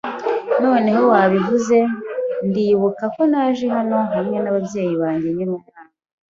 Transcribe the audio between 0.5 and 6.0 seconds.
Noneho wabivuze, ndibuka ko naje hano hamwe nababyeyi banjye nkiri umwana.